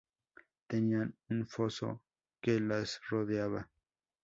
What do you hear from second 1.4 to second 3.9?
foso que las rodeaba.